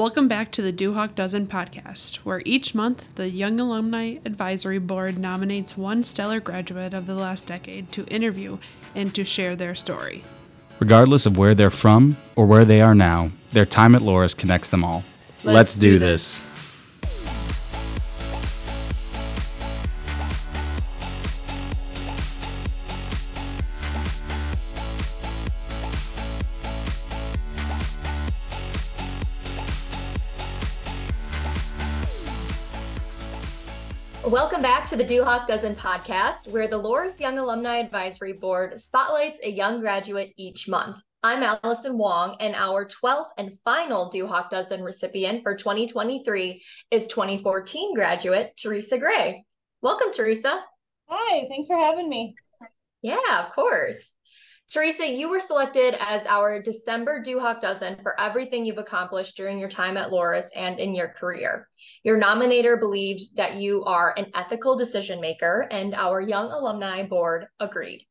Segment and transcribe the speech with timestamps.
[0.00, 5.18] Welcome back to the Duhawk Dozen podcast, where each month the Young Alumni Advisory Board
[5.18, 8.56] nominates one stellar graduate of the last decade to interview
[8.94, 10.24] and to share their story.
[10.78, 14.70] Regardless of where they're from or where they are now, their time at Loras connects
[14.70, 15.04] them all.
[15.44, 16.44] Let's, Let's do, do this.
[16.44, 16.49] Welcome
[35.00, 40.34] the Duhawk Dozen podcast, where the Loras Young Alumni Advisory Board spotlights a young graduate
[40.36, 40.98] each month.
[41.22, 47.94] I'm Allison Wong, and our 12th and final Duhawk Dozen recipient for 2023 is 2014
[47.94, 49.42] graduate Teresa Gray.
[49.80, 50.62] Welcome, Teresa.
[51.08, 52.34] Hi, thanks for having me.
[53.00, 54.12] Yeah, of course.
[54.72, 59.68] Teresa, you were selected as our December Duhawk Dozen for everything you've accomplished during your
[59.68, 61.66] time at Loras and in your career.
[62.04, 67.46] Your nominator believed that you are an ethical decision maker, and our young alumni board
[67.58, 68.06] agreed.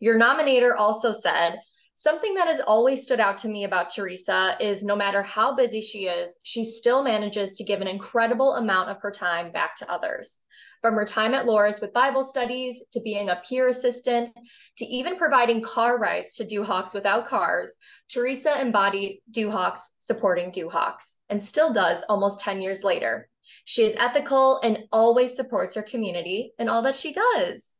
[0.00, 1.60] Your nominator also said,
[1.94, 5.82] Something that has always stood out to me about Teresa is no matter how busy
[5.82, 9.92] she is, she still manages to give an incredible amount of her time back to
[9.92, 10.38] others.
[10.80, 14.32] From her time at Loras with Bible studies to being a peer assistant
[14.76, 17.76] to even providing car rides to Duhawks without cars,
[18.08, 23.28] Teresa embodied Duhawks supporting Duhawks and still does almost 10 years later.
[23.64, 27.76] She is ethical and always supports her community and all that she does.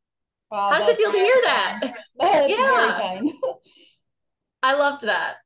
[0.50, 1.80] Wow, How does it feel to hear that?
[2.20, 3.20] yeah.
[4.62, 5.36] I loved that.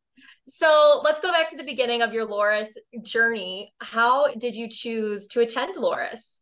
[0.44, 2.68] So let's go back to the beginning of your Loras
[3.02, 3.74] journey.
[3.78, 6.41] How did you choose to attend Loras?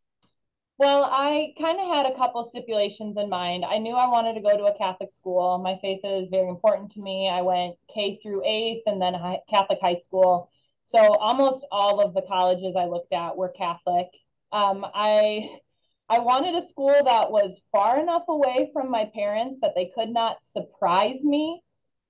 [0.81, 3.63] Well, I kind of had a couple stipulations in mind.
[3.63, 5.59] I knew I wanted to go to a Catholic school.
[5.59, 7.29] My faith is very important to me.
[7.29, 10.49] I went K through eighth and then high, Catholic high school.
[10.83, 14.07] So almost all of the colleges I looked at were Catholic.
[14.51, 15.51] Um, I
[16.09, 20.09] I wanted a school that was far enough away from my parents that they could
[20.09, 21.61] not surprise me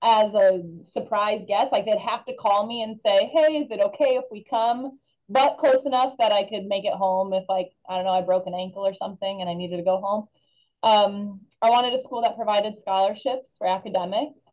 [0.02, 1.72] as a surprise guest.
[1.72, 4.98] Like they'd have to call me and say, "Hey, is it okay if we come?"
[5.28, 8.22] But close enough that I could make it home if like I don't know I
[8.22, 10.28] broke an ankle or something and I needed to go home.
[10.82, 14.44] Um, I wanted a school that provided scholarships for academics,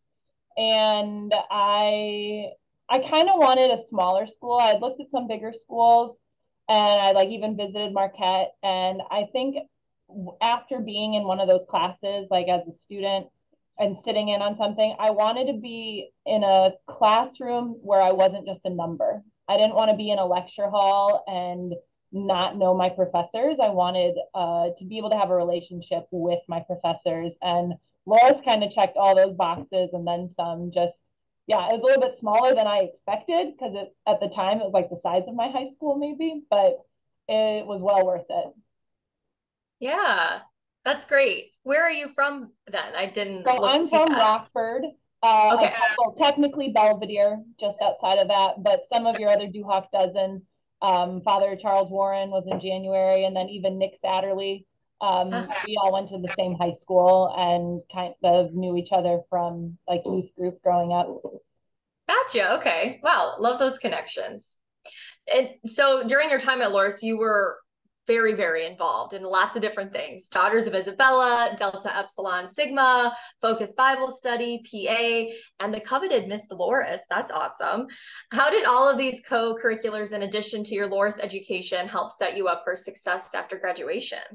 [0.58, 2.52] and I
[2.88, 4.58] I kind of wanted a smaller school.
[4.60, 6.22] I looked at some bigger schools,
[6.68, 9.58] and I like even visited Marquette, and I think
[10.42, 13.28] after being in one of those classes, like as a student
[13.78, 18.46] and sitting in on something, I wanted to be in a classroom where I wasn't
[18.46, 19.24] just a number.
[19.50, 21.74] I didn't want to be in a lecture hall and
[22.12, 23.58] not know my professors.
[23.62, 27.36] I wanted uh, to be able to have a relationship with my professors.
[27.42, 27.74] And
[28.08, 30.72] Loras kind of checked all those boxes and then some.
[30.72, 31.04] Just,
[31.48, 33.76] yeah, it was a little bit smaller than I expected because
[34.08, 36.80] at the time it was like the size of my high school, maybe, but
[37.28, 38.54] it was well worth it.
[39.80, 40.40] Yeah,
[40.86, 41.54] that's great.
[41.64, 42.96] Where are you from then?
[42.96, 43.44] I didn't.
[43.46, 44.20] So I'm from that.
[44.20, 44.86] Rockford.
[45.22, 45.74] Uh, okay.
[45.98, 50.44] Well, technically Belvidere, just outside of that, but some of your other Duhawk dozen.
[50.82, 54.64] Um, Father Charles Warren was in January, and then even Nick Satterley.
[55.02, 55.54] Um, uh-huh.
[55.68, 59.78] We all went to the same high school and kind of knew each other from
[59.88, 61.08] like youth group growing up.
[62.08, 62.58] Gotcha.
[62.58, 63.00] Okay.
[63.04, 63.36] Wow.
[63.40, 64.58] Love those connections.
[65.34, 67.60] And so during your time at Loras, you were
[68.10, 73.74] very, very involved in lots of different things Daughters of Isabella, Delta Epsilon Sigma, Focus
[73.74, 77.02] Bible Study, PA, and the coveted Miss Loras.
[77.08, 77.86] That's awesome.
[78.32, 82.36] How did all of these co curriculars, in addition to your Loras education, help set
[82.36, 84.26] you up for success after graduation?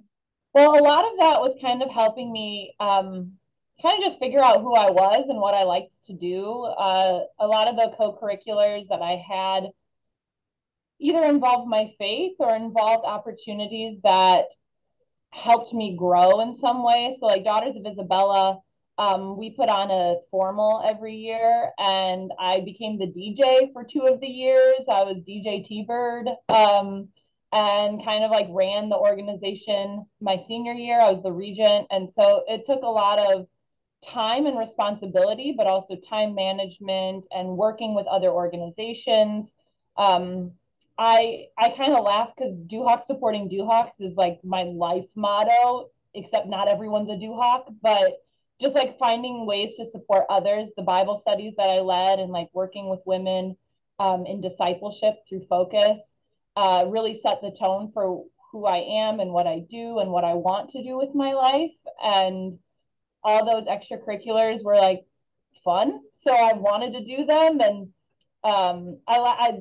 [0.52, 3.32] Well, a lot of that was kind of helping me um,
[3.82, 6.62] kind of just figure out who I was and what I liked to do.
[6.78, 9.64] Uh, a lot of the co curriculars that I had
[11.00, 14.46] either involved my faith or involved opportunities that
[15.30, 17.14] helped me grow in some way.
[17.18, 18.60] So, like Daughters of Isabella,
[18.98, 24.02] um, we put on a formal every year, and I became the DJ for two
[24.02, 24.84] of the years.
[24.88, 26.28] I was DJ T Bird.
[26.48, 27.08] Um,
[27.54, 31.00] and kind of like ran the organization my senior year.
[31.00, 31.86] I was the regent.
[31.88, 33.46] And so it took a lot of
[34.04, 39.54] time and responsibility, but also time management and working with other organizations.
[39.96, 40.52] Um,
[40.98, 46.46] I I kind of laugh because Duhawk supporting Duhawks is like my life motto, except
[46.48, 48.22] not everyone's a Duhawk, but
[48.60, 52.48] just like finding ways to support others, the Bible studies that I led and like
[52.52, 53.56] working with women
[53.98, 56.16] um, in discipleship through focus
[56.56, 60.24] uh, really set the tone for who I am and what I do and what
[60.24, 61.74] I want to do with my life.
[62.02, 62.58] And
[63.22, 65.04] all those extracurriculars were like
[65.64, 66.00] fun.
[66.12, 67.60] So I wanted to do them.
[67.60, 67.88] And
[68.44, 69.58] um, I, I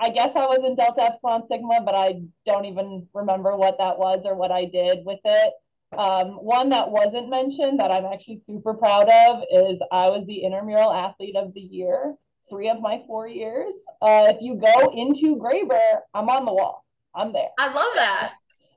[0.00, 3.98] I guess I was in Delta Epsilon Sigma, but I don't even remember what that
[3.98, 5.52] was or what I did with it.
[5.96, 10.44] Um, one that wasn't mentioned that I'm actually super proud of is I was the
[10.44, 12.14] intramural athlete of the year,
[12.48, 13.74] three of my four years.
[14.00, 16.84] Uh, if you go into Graber, I'm on the wall.
[17.14, 17.48] I'm there.
[17.58, 18.32] I love that.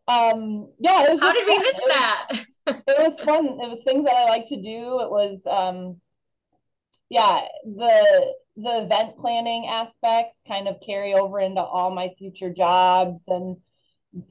[0.08, 1.20] Um, yeah, it was.
[1.20, 1.58] How did fun.
[1.58, 2.28] we miss it that?
[2.30, 2.40] Was,
[2.88, 3.46] it was fun.
[3.46, 5.00] It was things that I like to do.
[5.02, 6.02] It was, um,
[7.10, 13.24] yeah, the the event planning aspects kind of carry over into all my future jobs
[13.28, 13.58] and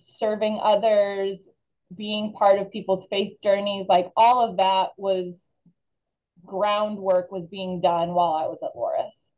[0.02, 1.48] serving others
[1.94, 5.50] being part of people's faith journeys like all of that was
[6.46, 9.30] groundwork was being done while i was at Loras.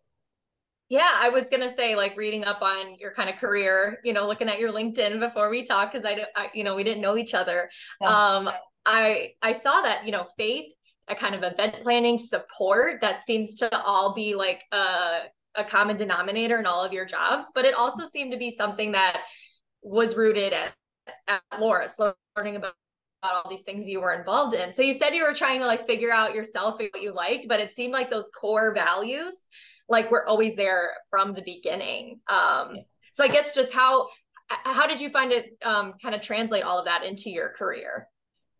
[0.89, 4.27] yeah i was gonna say like reading up on your kind of career you know
[4.27, 7.17] looking at your linkedin before we talk because I, I you know we didn't know
[7.17, 7.71] each other
[8.01, 8.09] yeah.
[8.09, 8.51] um
[8.87, 10.73] i i saw that you know faith
[11.09, 15.21] a kind of event planning support that seems to all be like a,
[15.55, 18.93] a common denominator in all of your jobs but it also seemed to be something
[18.93, 19.21] that
[19.85, 20.73] was rooted at,
[21.29, 21.99] at Loras,
[22.37, 22.75] learning about
[23.23, 24.73] all these things you were involved in.
[24.73, 27.61] So you said you were trying to like figure out yourself what you liked, but
[27.61, 29.49] it seemed like those core values
[29.89, 32.21] like were always there from the beginning.
[32.29, 32.79] Um,
[33.13, 34.09] so I guess just how
[34.49, 38.09] how did you find it um, kind of translate all of that into your career?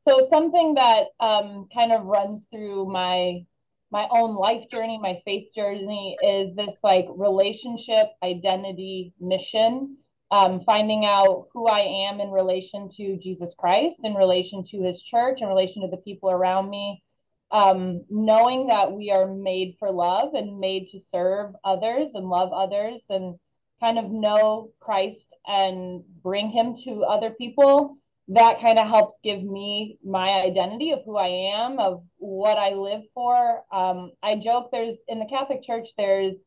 [0.05, 3.45] So something that um, kind of runs through my
[3.91, 9.99] my own life journey, my faith journey is this like relationship, identity, mission
[10.35, 15.01] um, finding out who I am in relation to Jesus Christ, in relation to his
[15.01, 17.05] church, in relation to the people around me,
[17.53, 22.53] um, knowing that we are made for love and made to serve others and love
[22.53, 23.37] others and
[23.81, 27.99] kind of know Christ and bring him to other people.
[28.29, 32.71] That kind of helps give me my identity of who I am, of what I
[32.71, 33.63] live for.
[33.71, 36.45] Um, I joke there's in the Catholic Church, there's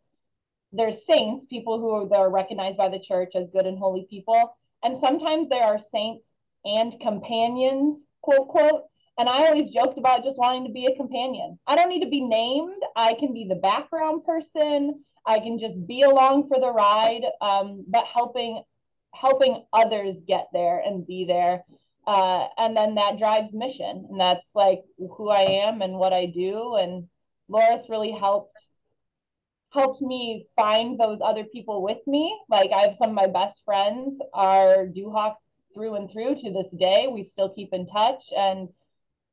[0.74, 4.58] there's saints, people who are, are recognized by the church as good and holy people.
[4.84, 6.34] And sometimes there are saints
[6.66, 8.82] and companions, quote, quote.
[9.18, 11.58] And I always joked about just wanting to be a companion.
[11.66, 12.84] I don't need to be named.
[12.96, 15.04] I can be the background person.
[15.26, 18.62] I can just be along for the ride, um, but helping
[19.20, 21.64] helping others get there and be there.
[22.06, 24.08] Uh, and then that drives mission.
[24.10, 26.76] And that's like who I am and what I do.
[26.76, 27.08] And
[27.50, 28.58] Loras really helped
[29.72, 32.40] helped me find those other people with me.
[32.50, 36.72] Like I have some of my best friends are Duhawks through and through to this
[36.72, 37.08] day.
[37.12, 38.70] We still keep in touch and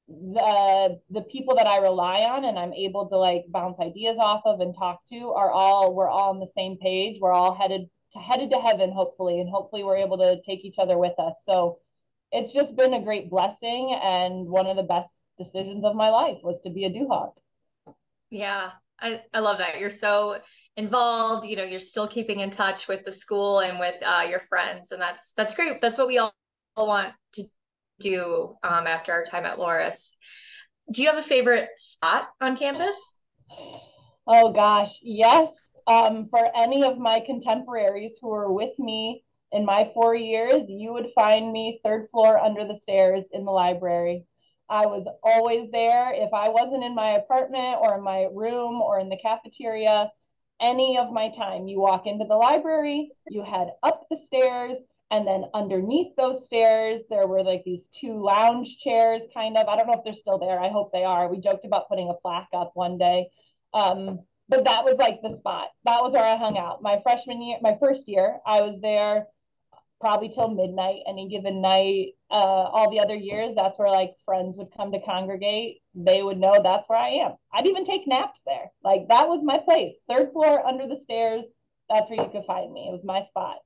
[0.06, 4.42] the the people that I rely on and I'm able to like bounce ideas off
[4.44, 7.18] of and talk to are all we're all on the same page.
[7.20, 10.98] We're all headed headed to heaven hopefully and hopefully we're able to take each other
[10.98, 11.42] with us.
[11.44, 11.78] So
[12.32, 16.38] it's just been a great blessing and one of the best decisions of my life
[16.42, 17.32] was to be a Duhawk.
[18.30, 18.70] Yeah,
[19.00, 19.78] I, I love that.
[19.78, 20.38] You're so
[20.76, 24.42] involved, you know, you're still keeping in touch with the school and with uh, your
[24.48, 24.90] friends.
[24.90, 25.80] And that's, that's great.
[25.80, 26.34] That's what we all,
[26.76, 27.44] want to
[28.00, 30.16] do um, after our time at Loras.
[30.90, 32.96] Do you have a favorite spot on campus?
[34.26, 35.74] Oh gosh, yes.
[35.86, 39.22] Um, for any of my contemporaries who were with me
[39.52, 43.50] in my four years, you would find me third floor under the stairs in the
[43.52, 44.24] library.
[44.68, 46.10] I was always there.
[46.14, 50.10] If I wasn't in my apartment or in my room or in the cafeteria,
[50.60, 54.78] any of my time, you walk into the library, you head up the stairs,
[55.10, 59.68] and then underneath those stairs, there were like these two lounge chairs, kind of.
[59.68, 60.58] I don't know if they're still there.
[60.58, 61.28] I hope they are.
[61.28, 63.28] We joked about putting a plaque up one day.
[63.74, 65.68] Um, but that was like the spot.
[65.84, 66.82] That was where I hung out.
[66.82, 69.26] My freshman year, my first year, I was there
[70.00, 72.12] probably till midnight any given night.
[72.30, 75.78] Uh, all the other years, that's where like friends would come to congregate.
[75.94, 77.32] They would know that's where I am.
[77.52, 78.70] I'd even take naps there.
[78.82, 79.94] Like that was my place.
[80.08, 81.46] Third floor under the stairs.
[81.88, 82.86] That's where you could find me.
[82.88, 83.56] It was my spot.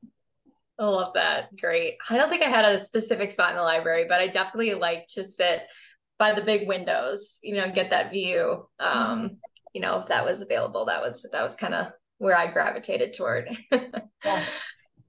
[0.79, 1.57] I love that.
[1.57, 1.97] Great.
[2.09, 5.09] I don't think I had a specific spot in the library, but I definitely like
[5.09, 5.63] to sit
[6.19, 8.69] by the big windows, you know, get that view.
[8.79, 9.35] Um, mm-hmm.
[9.79, 10.87] You know, that was available.
[10.87, 13.49] That was that was kind of where I gravitated toward.
[14.25, 14.45] yeah.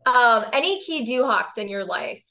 [0.05, 2.23] Um, any key Duhawks in your life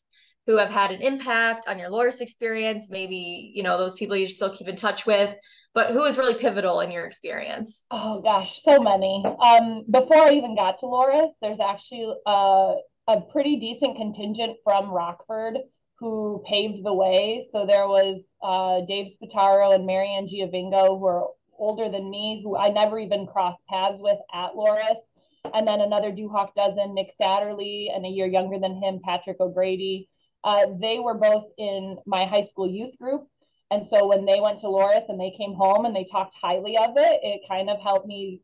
[0.47, 2.88] who have had an impact on your Loras experience?
[2.90, 5.37] Maybe, you know, those people you still keep in touch with,
[5.75, 7.85] but who was really pivotal in your experience?
[7.90, 9.23] Oh gosh, so many.
[9.45, 12.75] Um, before I even got to Loras, there's actually a,
[13.07, 15.59] a pretty decent contingent from Rockford
[16.00, 17.45] who paved the way.
[17.49, 21.28] So there was uh, Dave Spataro and Marianne Giovingo, who are
[21.59, 25.12] older than me, who I never even crossed paths with at Loras.
[25.55, 30.09] and then another Duhawk dozen, Nick Satterley, and a year younger than him, Patrick O'Grady.
[30.45, 33.29] Uh, they were both in my high school youth group.
[33.71, 36.77] And so when they went to Loras and they came home and they talked highly
[36.77, 38.41] of it, it kind of helped me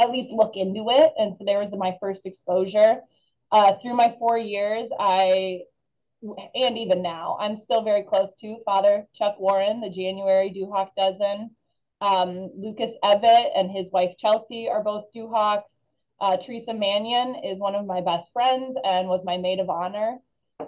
[0.00, 1.12] at least look into it.
[1.16, 3.00] And so there was my first exposure.
[3.50, 5.60] Uh, through my four years, I
[6.54, 11.50] and even now, I'm still very close to Father Chuck Warren, the January Duhawk Dozen.
[12.00, 15.82] Um, Lucas Evett and his wife Chelsea are both Duhawks.
[16.20, 20.18] Uh, Teresa Mannion is one of my best friends and was my maid of honor.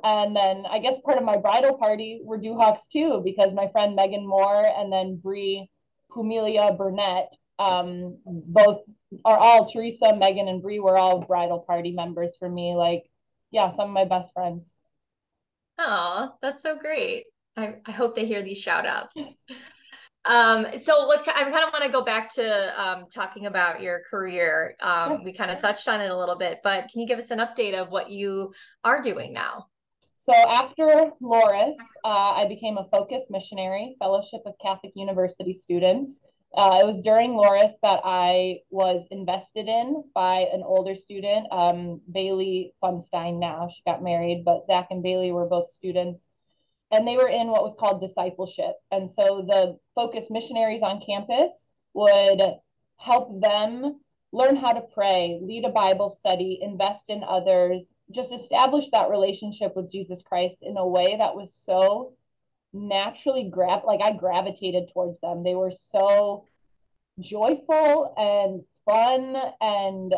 [0.05, 3.97] And then I guess part of my bridal party were Duhawks too, because my friend
[3.97, 5.69] Megan Moore and then Brie
[6.15, 8.83] Humilia Burnett um, both
[9.25, 12.75] are all Teresa, Megan, and Brie were all bridal party members for me.
[12.75, 13.05] Like,
[13.51, 14.75] yeah, some of my best friends.
[15.79, 17.25] Oh, that's so great.
[17.57, 19.19] I, I hope they hear these shout outs.
[20.25, 24.03] Um, so let's, I kind of want to go back to um, talking about your
[24.11, 24.77] career.
[24.81, 25.21] Um, sure.
[25.25, 27.39] We kind of touched on it a little bit, but can you give us an
[27.39, 28.53] update of what you
[28.85, 29.67] are doing now?
[30.13, 36.21] So after Loras, uh, I became a focus missionary, Fellowship of Catholic University students.
[36.55, 42.03] Uh, it was during Loras that I was invested in by an older student, um,
[42.13, 43.69] Bailey Funstein now.
[43.75, 46.27] She got married, but Zach and Bailey were both students.
[46.93, 48.75] And they were in what was called discipleship.
[48.91, 52.43] And so the focus missionaries on campus would
[52.97, 54.01] help them
[54.33, 59.75] learn how to pray, lead a Bible study, invest in others, just establish that relationship
[59.75, 62.13] with Jesus Christ in a way that was so
[62.73, 65.43] naturally grab like I gravitated towards them.
[65.43, 66.45] They were so
[67.19, 70.15] joyful and fun and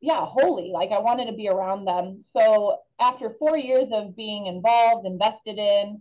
[0.00, 0.70] yeah, holy.
[0.72, 2.22] Like I wanted to be around them.
[2.22, 6.00] So after 4 years of being involved, invested in,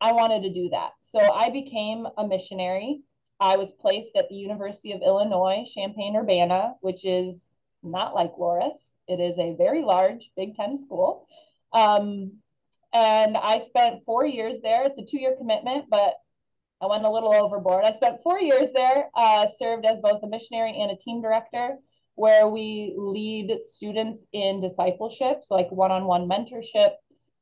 [0.00, 0.92] I wanted to do that.
[1.00, 3.02] So I became a missionary.
[3.38, 7.50] I was placed at the University of Illinois, Champaign Urbana, which is
[7.82, 8.92] not like Loras.
[9.08, 11.26] It is a very large Big Ten school.
[11.72, 12.38] Um,
[12.92, 14.84] and I spent four years there.
[14.84, 16.14] It's a two year commitment, but
[16.82, 17.84] I went a little overboard.
[17.84, 21.76] I spent four years there, uh, served as both a missionary and a team director,
[22.14, 26.92] where we lead students in discipleship, so like one on one mentorship.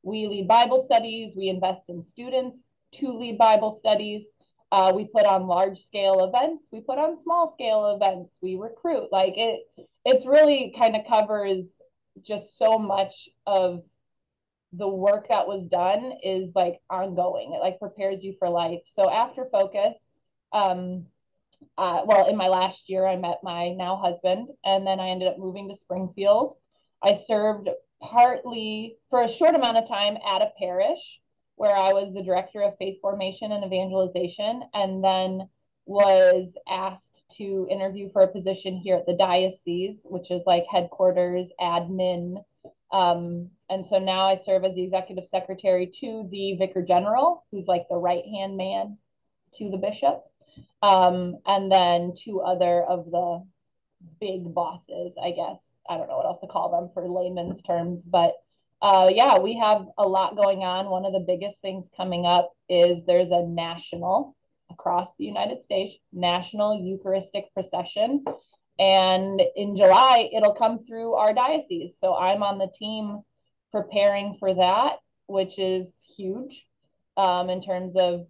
[0.09, 4.33] We lead Bible studies, we invest in students to lead Bible studies.
[4.73, 9.09] Uh, we put on large scale events, we put on small scale events, we recruit.
[9.13, 9.61] Like it,
[10.05, 11.77] it's really kind of covers
[12.23, 13.83] just so much of
[14.73, 17.53] the work that was done is like ongoing.
[17.55, 18.81] It like prepares you for life.
[18.87, 20.11] So after focus,
[20.53, 21.07] um,
[21.77, 25.29] uh, well, in my last year, I met my now husband, and then I ended
[25.29, 26.55] up moving to Springfield.
[27.03, 27.69] I served
[28.03, 31.21] partly for a short amount of time at a parish
[31.57, 35.49] where I was the director of faith formation and evangelization, and then
[35.87, 41.51] was asked to interview for a position here at the diocese, which is like headquarters,
[41.61, 42.45] admin,
[42.93, 47.67] um, and so now I serve as the executive secretary to the vicar general, who's
[47.67, 48.99] like the right hand man
[49.55, 50.25] to the bishop,
[50.83, 53.45] um, and then two other of the
[54.21, 55.75] big bosses, I guess.
[55.89, 58.35] I don't know what else to call them for layman's terms, but
[58.81, 60.91] uh, yeah, we have a lot going on.
[60.91, 64.37] One of the biggest things coming up is there's a national
[64.71, 68.23] across the United States national Eucharistic procession
[68.79, 71.99] and in July, it'll come through our diocese.
[71.99, 73.23] So I'm on the team
[73.73, 76.67] preparing for that, which is huge
[77.17, 78.27] um, in terms of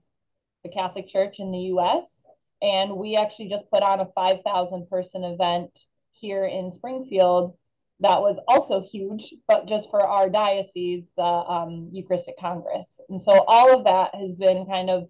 [0.65, 2.25] the Catholic Church in the US.
[2.61, 5.79] And we actually just put on a 5,000 person event
[6.13, 7.55] here in Springfield
[8.01, 13.01] that was also huge, but just for our diocese, the um, Eucharistic Congress.
[13.09, 15.09] And so all of that has been kind of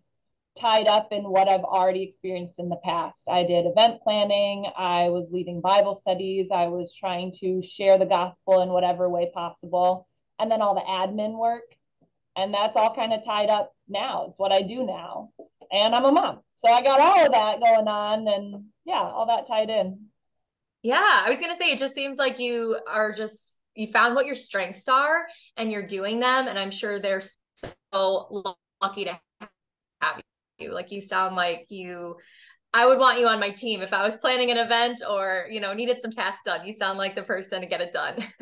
[0.58, 3.28] tied up in what I've already experienced in the past.
[3.30, 8.06] I did event planning, I was leading Bible studies, I was trying to share the
[8.06, 11.76] gospel in whatever way possible, and then all the admin work.
[12.36, 14.26] And that's all kind of tied up now.
[14.30, 15.30] It's what I do now.
[15.70, 16.40] And I'm a mom.
[16.56, 20.06] So I got all of that going on and yeah, all that tied in.
[20.82, 24.14] Yeah, I was going to say it just seems like you are just you found
[24.14, 27.22] what your strengths are and you're doing them and I'm sure they're
[27.92, 28.44] so
[28.80, 29.18] lucky to
[30.00, 30.22] have you
[30.58, 30.72] you.
[30.72, 32.16] Like you sound like you
[32.74, 35.58] I would want you on my team if I was planning an event or, you
[35.58, 36.66] know, needed some tasks done.
[36.66, 38.22] You sound like the person to get it done.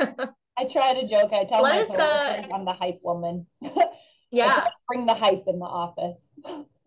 [0.59, 1.33] I try to joke.
[1.33, 3.47] I tell Let my us, uh, I'm the hype woman.
[4.33, 4.67] yeah.
[4.89, 6.33] bring the hype in the office.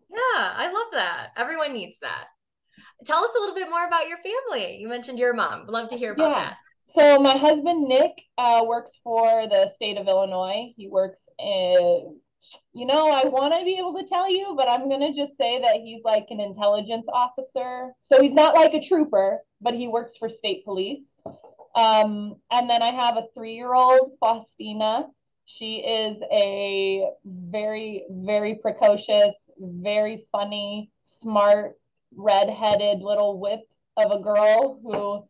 [0.09, 1.29] Yeah, I love that.
[1.37, 2.25] Everyone needs that.
[3.05, 4.77] Tell us a little bit more about your family.
[4.77, 5.67] You mentioned your mom.
[5.67, 6.45] love to hear about yeah.
[6.45, 6.57] that.
[6.87, 10.73] So my husband Nick uh, works for the state of Illinois.
[10.75, 12.19] He works in
[12.73, 15.37] you know, I want to be able to tell you, but I'm going to just
[15.37, 17.93] say that he's like an intelligence officer.
[18.01, 21.15] So he's not like a trooper, but he works for state police.
[21.75, 25.07] Um, and then I have a three year old, Faustina.
[25.51, 31.73] She is a very, very precocious, very funny, smart,
[32.15, 33.61] red-headed little whip
[33.97, 35.27] of a girl who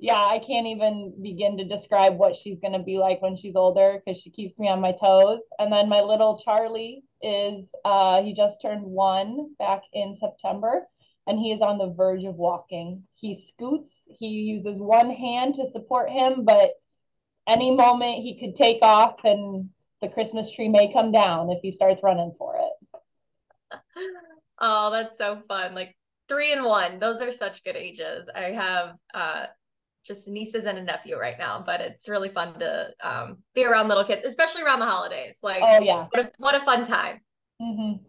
[0.00, 3.54] yeah, I can't even begin to describe what she's going to be like when she's
[3.54, 5.42] older because she keeps me on my toes.
[5.60, 10.88] And then my little Charlie is, uh, he just turned one back in September
[11.28, 13.04] and he is on the verge of walking.
[13.14, 16.72] He scoots, he uses one hand to support him, but
[17.48, 19.70] any moment he could take off and
[20.00, 23.80] the Christmas tree may come down if he starts running for it.
[24.60, 25.74] Oh, that's so fun.
[25.74, 25.96] Like
[26.28, 28.28] three and one, those are such good ages.
[28.34, 29.46] I have uh
[30.06, 33.88] just nieces and a nephew right now, but it's really fun to um, be around
[33.88, 35.38] little kids, especially around the holidays.
[35.42, 37.20] Like, oh yeah, what a, what a fun time.
[37.60, 38.04] Mm-hmm.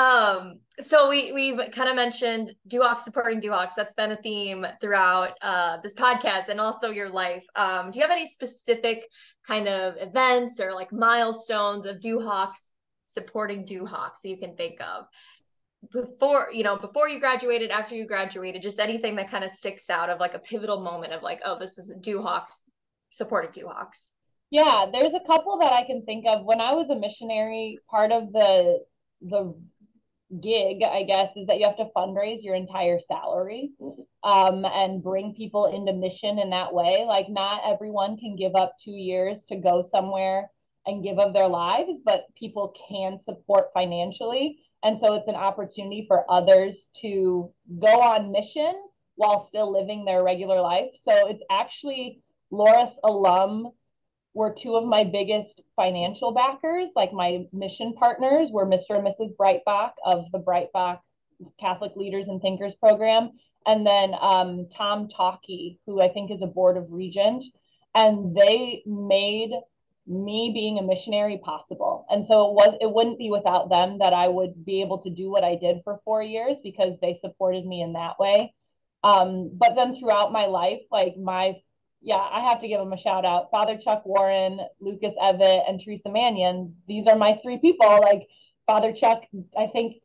[0.00, 3.74] Um, so we we've kind of mentioned Duhawks supporting Duhawks.
[3.76, 7.44] That's been a theme throughout uh, this podcast and also your life.
[7.56, 9.04] Um, do you have any specific
[9.46, 12.70] kind of events or like milestones of Duhawks
[13.04, 15.06] supporting Duhawks that you can think of?
[15.92, 19.88] before you know before you graduated after you graduated just anything that kind of sticks
[19.88, 22.60] out of like a pivotal moment of like oh this is Duhawks
[23.08, 24.10] supporting Duhawks
[24.50, 28.12] yeah there's a couple that i can think of when i was a missionary part
[28.12, 28.80] of the
[29.22, 29.54] the
[30.42, 33.70] gig i guess is that you have to fundraise your entire salary
[34.22, 38.74] um, and bring people into mission in that way like not everyone can give up
[38.82, 40.50] two years to go somewhere
[40.86, 46.04] and give of their lives but people can support financially and so it's an opportunity
[46.06, 48.74] for others to go on mission
[49.20, 50.92] while still living their regular life.
[50.94, 53.70] So it's actually Loras alum
[54.34, 56.90] were two of my biggest financial backers.
[56.94, 58.96] Like my mission partners were Mr.
[58.96, 59.34] and Mrs.
[59.36, 61.00] Breitbach of the Breitbach
[61.58, 63.30] Catholic Leaders and Thinkers program.
[63.66, 67.44] And then um, Tom Tauke, who I think is a board of regent.
[67.94, 69.50] And they made
[70.06, 72.06] me being a missionary possible.
[72.08, 75.10] And so it was it wouldn't be without them that I would be able to
[75.10, 78.54] do what I did for 4 years because they supported me in that way.
[79.02, 81.54] Um, but then throughout my life, like my
[82.00, 83.50] yeah, I have to give them a shout out.
[83.50, 86.76] Father Chuck Warren, Lucas Evitt, and Teresa Mannion.
[86.88, 87.88] These are my three people.
[88.00, 88.26] Like
[88.66, 89.24] Father Chuck,
[89.56, 89.96] I think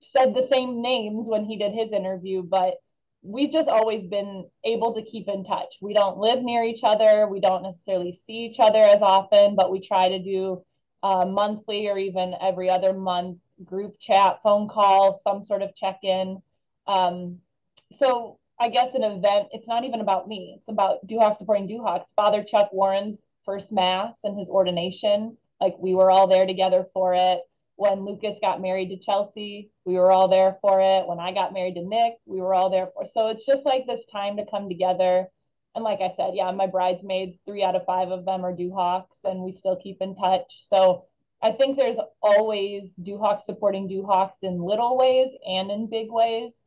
[0.00, 2.74] said the same names when he did his interview, but
[3.22, 5.76] we've just always been able to keep in touch.
[5.80, 7.26] We don't live near each other.
[7.26, 10.62] We don't necessarily see each other as often, but we try to do
[11.02, 16.00] uh, monthly or even every other month group chat, phone call, some sort of check
[16.02, 16.42] in.
[16.86, 17.38] Um,
[17.92, 20.54] so I guess an event, it's not even about me.
[20.56, 22.14] It's about Duhawks supporting Duhawks.
[22.14, 27.14] Father Chuck Warren's first mass and his ordination, like we were all there together for
[27.14, 27.40] it
[27.76, 31.06] when Lucas got married to Chelsea, we were all there for it.
[31.06, 33.04] When I got married to Nick, we were all there for.
[33.04, 35.26] So it's just like this time to come together.
[35.74, 39.24] And like I said, yeah, my bridesmaids, three out of five of them are Duhawks,
[39.24, 40.64] and we still keep in touch.
[40.68, 41.06] So
[41.42, 46.62] I think there's always Duhawks supporting Duhawks in little ways and in big ways.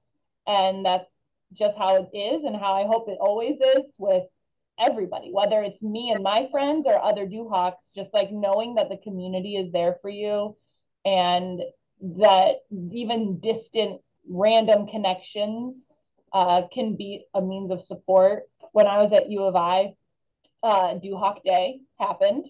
[0.46, 1.14] And that's
[1.54, 4.24] just how it is and how I hope it always is with
[4.80, 8.98] everybody, whether it's me and my friends or other Duhawks, just like knowing that the
[8.98, 10.56] community is there for you
[11.06, 11.62] and
[12.02, 12.58] that
[12.92, 15.88] even distant random connections
[16.34, 18.44] uh, can be a means of support.
[18.72, 19.94] When I was at U of I,
[20.62, 22.46] uh, Duhawk Day happened,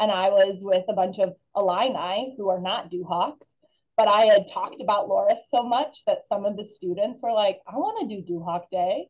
[0.00, 3.58] and I was with a bunch of Illini who are not Duhawks.
[4.00, 7.58] But I had talked about Loras so much that some of the students were like,
[7.66, 9.08] "I want to do Duhawk Day."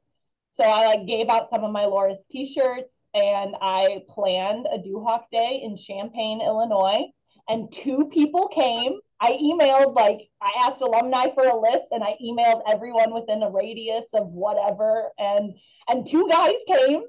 [0.50, 5.26] So I like gave out some of my Loras t-shirts, and I planned a Duhawk
[5.31, 7.05] Day in Champaign, Illinois
[7.50, 9.00] and two people came.
[9.20, 13.50] I emailed like I asked alumni for a list and I emailed everyone within a
[13.50, 15.55] radius of whatever and
[15.88, 17.03] and two guys came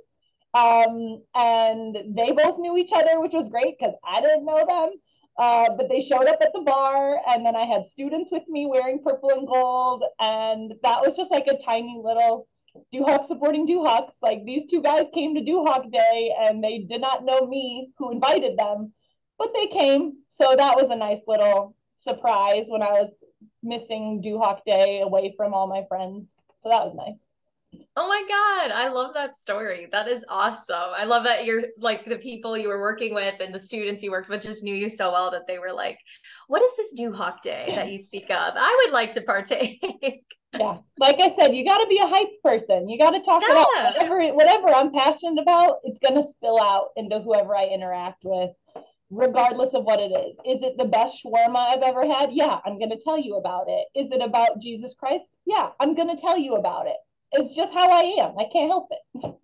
[0.54, 4.90] um and they both knew each other which was great cuz I didn't know them
[5.38, 8.66] uh, but they showed up at the bar and then I had students with me
[8.66, 12.48] wearing purple and gold and that was just like a tiny little
[12.94, 17.26] Duhawk supporting Duhawks like these two guys came to Duhawk day and they did not
[17.26, 18.94] know me who invited them
[19.42, 20.18] but they came.
[20.28, 23.24] So that was a nice little surprise when I was
[23.64, 26.30] missing Duhawk Day away from all my friends.
[26.62, 27.26] So that was nice.
[27.96, 28.72] Oh my God.
[28.72, 29.88] I love that story.
[29.92, 30.92] That is awesome.
[30.96, 34.12] I love that you're like the people you were working with and the students you
[34.12, 35.98] worked with just knew you so well that they were like,
[36.48, 38.54] what is this Do Duhawk Day that you speak of?
[38.56, 39.82] I would like to partake.
[40.54, 40.78] yeah.
[41.00, 42.90] Like I said, you got to be a hype person.
[42.90, 43.54] You got to talk yeah.
[43.54, 48.24] about whatever, whatever I'm passionate about, it's going to spill out into whoever I interact
[48.24, 48.52] with
[49.12, 50.38] regardless of what it is.
[50.46, 52.30] Is it the best shawarma I've ever had?
[52.32, 53.88] Yeah, I'm going to tell you about it.
[53.94, 55.32] Is it about Jesus Christ?
[55.46, 56.96] Yeah, I'm going to tell you about it.
[57.34, 58.38] It's just how I am.
[58.38, 59.36] I can't help it.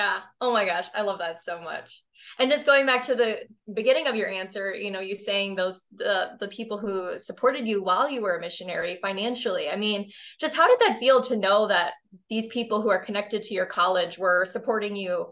[0.00, 0.20] Yeah.
[0.40, 2.02] Oh my gosh, I love that so much.
[2.38, 3.40] And just going back to the
[3.74, 7.82] beginning of your answer, you know, you saying those the the people who supported you
[7.82, 9.68] while you were a missionary financially.
[9.68, 11.92] I mean, just how did that feel to know that
[12.30, 15.26] these people who are connected to your college were supporting you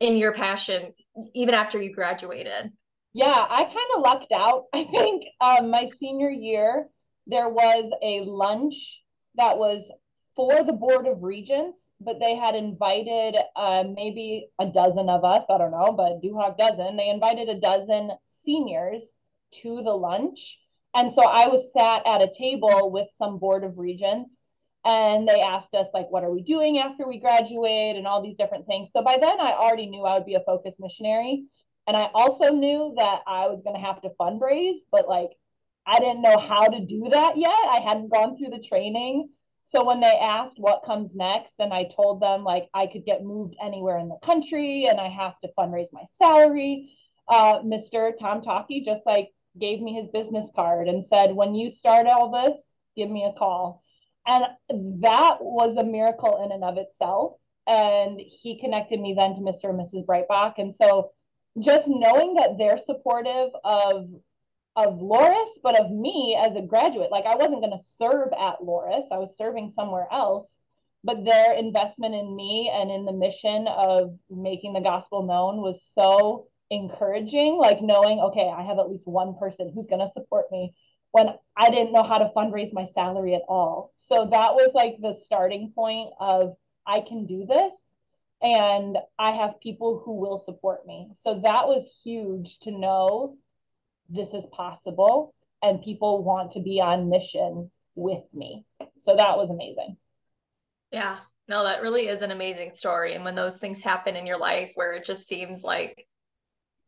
[0.00, 0.92] in your passion
[1.32, 2.72] even after you graduated?
[3.14, 4.64] Yeah, I kind of lucked out.
[4.74, 6.88] I think um, my senior year,
[7.26, 9.00] there was a lunch
[9.36, 9.90] that was
[10.34, 15.44] for the Board of Regents, but they had invited uh, maybe a dozen of us.
[15.50, 16.96] I don't know, but Duhawk dozen.
[16.96, 19.14] They invited a dozen seniors
[19.62, 20.58] to the lunch.
[20.94, 24.42] And so I was sat at a table with some Board of Regents
[24.84, 28.36] and they asked us like what are we doing after we graduate and all these
[28.36, 31.44] different things so by then i already knew i would be a focus missionary
[31.86, 35.30] and i also knew that i was going to have to fundraise but like
[35.86, 39.28] i didn't know how to do that yet i hadn't gone through the training
[39.70, 43.22] so when they asked what comes next and i told them like i could get
[43.22, 46.90] moved anywhere in the country and i have to fundraise my salary
[47.28, 49.28] uh, mr tom tauke just like
[49.58, 53.38] gave me his business card and said when you start all this give me a
[53.38, 53.82] call
[54.26, 54.44] and
[55.02, 57.34] that was a miracle in and of itself.
[57.66, 59.70] And he connected me then to Mr.
[59.70, 60.04] and Mrs.
[60.06, 60.54] Breitbach.
[60.58, 61.12] And so
[61.58, 64.08] just knowing that they're supportive of
[64.76, 67.10] of Loras, but of me as a graduate.
[67.10, 70.58] Like I wasn't going to serve at Loras, I was serving somewhere else.
[71.02, 75.82] But their investment in me and in the mission of making the gospel known was
[75.82, 77.56] so encouraging.
[77.56, 80.74] Like knowing, okay, I have at least one person who's going to support me
[81.12, 83.92] when I didn't know how to fundraise my salary at all.
[83.96, 86.54] So that was like the starting point of
[86.86, 87.72] I can do this
[88.42, 91.08] and I have people who will support me.
[91.16, 93.36] So that was huge to know
[94.10, 98.64] this is possible and people want to be on mission with me.
[98.98, 99.96] So that was amazing.
[100.90, 101.18] Yeah.
[101.48, 103.14] No, that really is an amazing story.
[103.14, 106.06] And when those things happen in your life where it just seems like,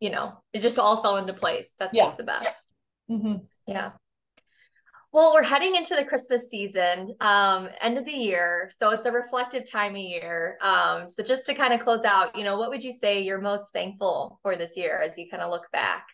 [0.00, 2.04] you know, it just all fell into place, that's yeah.
[2.04, 2.66] just the best.
[3.10, 3.36] Mm-hmm.
[3.66, 3.92] Yeah.
[5.12, 8.70] Well, we're heading into the Christmas season, um, end of the year.
[8.74, 10.56] So it's a reflective time of year.
[10.62, 13.40] Um, so just to kind of close out, you know, what would you say you're
[13.40, 16.06] most thankful for this year as you kind of look back?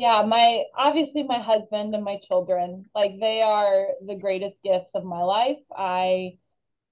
[0.00, 5.04] Yeah, my obviously my husband and my children, like they are the greatest gifts of
[5.04, 5.58] my life.
[5.76, 6.38] I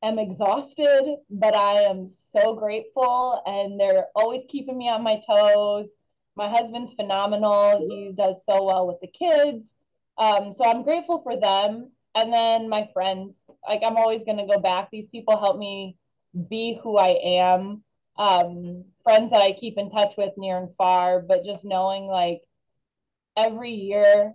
[0.02, 5.94] am exhausted, but I am so grateful and they're always keeping me on my toes.
[6.36, 7.78] My husband's phenomenal.
[7.88, 9.76] He does so well with the kids
[10.18, 11.92] um, so I'm grateful for them.
[12.14, 14.88] And then my friends, like I'm always going to go back.
[14.90, 15.96] These people help me
[16.50, 17.84] be who I am.
[18.18, 22.40] Um, friends that I keep in touch with near and far, but just knowing like
[23.38, 24.34] every year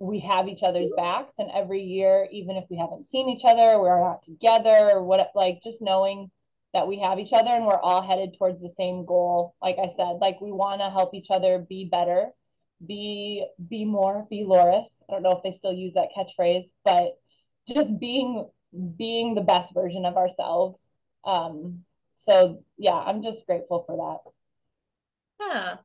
[0.00, 3.78] we have each other's backs and every year even if we haven't seen each other
[3.78, 6.30] we're not together or what like just knowing
[6.74, 9.54] that we have each other and we're all headed towards the same goal.
[9.62, 12.30] Like i said like we want to help each other be better
[12.84, 15.02] be be more be loras.
[15.08, 17.18] I don't know if they still use that catchphrase but
[17.68, 18.48] just being
[18.96, 20.92] being the best version of ourselves.
[21.24, 21.84] Um
[22.16, 23.96] so yeah i'm just grateful for
[25.38, 25.46] that.
[25.46, 25.76] Yeah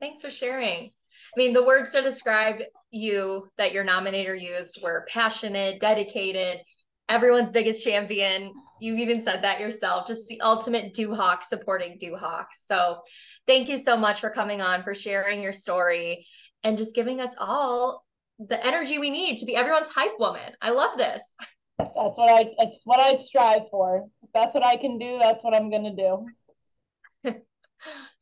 [0.00, 0.92] thanks for sharing
[1.34, 2.60] i mean the words to describe
[2.90, 6.60] you that your nominator used were passionate dedicated
[7.08, 13.00] everyone's biggest champion you even said that yourself just the ultimate Duhawk supporting Duhawks so
[13.46, 16.26] thank you so much for coming on for sharing your story
[16.64, 18.04] and just giving us all
[18.38, 20.52] the energy we need to be everyone's hype woman.
[20.62, 21.22] I love this.
[21.78, 24.06] That's what I it's what I strive for.
[24.22, 26.26] If that's what I can do, that's what I'm gonna do.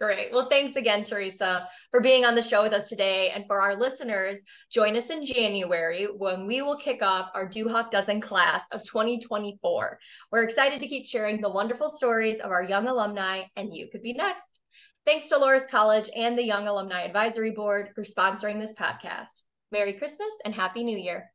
[0.00, 0.32] Great.
[0.32, 3.30] Well, thanks again, Teresa, for being on the show with us today.
[3.30, 4.40] And for our listeners,
[4.70, 9.98] join us in January when we will kick off our Duhawk Dozen class of 2024.
[10.30, 14.02] We're excited to keep sharing the wonderful stories of our young alumni, and you could
[14.02, 14.60] be next.
[15.06, 19.42] Thanks to Loras College and the Young Alumni Advisory Board for sponsoring this podcast.
[19.72, 21.30] Merry Christmas and Happy New Year.